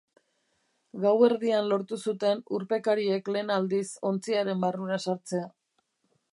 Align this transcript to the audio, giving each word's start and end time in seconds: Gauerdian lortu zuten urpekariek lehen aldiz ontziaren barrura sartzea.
Gauerdian 1.03 1.67
lortu 1.73 1.99
zuten 2.07 2.41
urpekariek 2.59 3.31
lehen 3.37 3.55
aldiz 3.59 3.85
ontziaren 4.13 4.67
barrura 4.67 5.03
sartzea. 5.09 5.47